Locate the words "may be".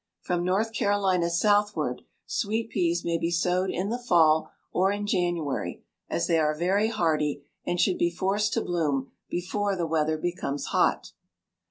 3.05-3.29